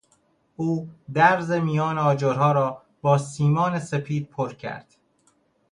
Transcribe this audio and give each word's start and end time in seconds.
او 0.55 0.89
درز 1.13 1.51
میان 1.51 1.97
آجرها 1.97 2.51
را 2.51 2.81
با 3.01 3.17
سیمان 3.17 3.79
سپید 3.79 4.29
پر 4.29 4.53
کرد. 4.53 4.95